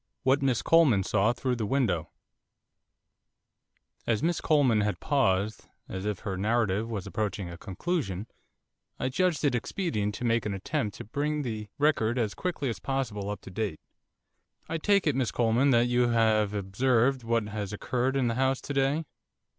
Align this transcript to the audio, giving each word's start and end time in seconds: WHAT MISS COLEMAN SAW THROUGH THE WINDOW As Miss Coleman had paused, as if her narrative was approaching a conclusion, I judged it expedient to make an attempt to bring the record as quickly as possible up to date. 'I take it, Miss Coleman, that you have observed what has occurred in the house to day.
WHAT 0.23 0.41
MISS 0.41 0.63
COLEMAN 0.63 1.03
SAW 1.03 1.31
THROUGH 1.33 1.55
THE 1.57 1.65
WINDOW 1.67 2.09
As 4.07 4.23
Miss 4.23 4.41
Coleman 4.41 4.81
had 4.81 4.99
paused, 4.99 5.67
as 5.87 6.05
if 6.07 6.21
her 6.21 6.35
narrative 6.37 6.89
was 6.89 7.05
approaching 7.05 7.51
a 7.51 7.55
conclusion, 7.59 8.25
I 8.99 9.09
judged 9.09 9.45
it 9.45 9.53
expedient 9.53 10.15
to 10.15 10.25
make 10.25 10.47
an 10.47 10.55
attempt 10.55 10.97
to 10.97 11.03
bring 11.03 11.43
the 11.43 11.67
record 11.77 12.17
as 12.17 12.33
quickly 12.33 12.67
as 12.67 12.79
possible 12.79 13.29
up 13.29 13.41
to 13.41 13.51
date. 13.51 13.79
'I 14.67 14.79
take 14.79 15.05
it, 15.05 15.15
Miss 15.15 15.29
Coleman, 15.31 15.69
that 15.69 15.85
you 15.85 16.07
have 16.07 16.55
observed 16.55 17.23
what 17.23 17.47
has 17.49 17.71
occurred 17.71 18.15
in 18.15 18.27
the 18.27 18.33
house 18.33 18.59
to 18.61 18.73
day. 18.73 19.05